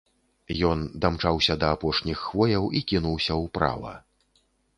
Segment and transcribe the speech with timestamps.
[0.69, 3.93] Ён дамчаўся да апошніх хвояў і кінуўся ўправа.